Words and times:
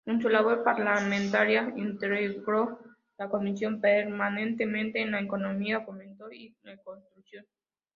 En 0.07 0.19
su 0.19 0.29
labor 0.29 0.63
parlamentaria 0.63 1.71
integró 1.75 2.79
la 3.19 3.29
Comisión 3.29 3.79
Permanente 3.79 4.65
de 4.65 5.19
Economía, 5.21 5.81
Fomento 5.81 6.31
y 6.31 6.55
Reconstrucción. 6.63 7.45